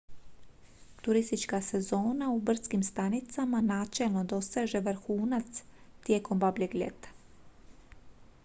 turistička 1.07 1.59
sezona 1.65 2.29
u 2.31 2.39
brdskim 2.47 2.83
stanicama 2.87 3.61
načelno 3.67 4.23
doseže 4.23 4.79
vrhunac 4.87 5.63
tijekom 6.05 6.39
babljeg 6.39 6.75
ljeta 6.75 7.09